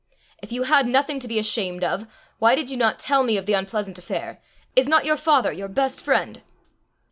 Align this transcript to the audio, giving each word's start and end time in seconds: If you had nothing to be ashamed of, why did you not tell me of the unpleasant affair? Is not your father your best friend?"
If 0.41 0.51
you 0.51 0.63
had 0.63 0.87
nothing 0.87 1.19
to 1.19 1.27
be 1.27 1.37
ashamed 1.37 1.83
of, 1.83 2.07
why 2.39 2.55
did 2.55 2.71
you 2.71 2.75
not 2.77 2.97
tell 2.97 3.21
me 3.21 3.37
of 3.37 3.45
the 3.45 3.53
unpleasant 3.53 3.99
affair? 3.99 4.39
Is 4.75 4.87
not 4.87 5.05
your 5.05 5.15
father 5.15 5.51
your 5.51 5.67
best 5.67 6.03
friend?" 6.03 6.41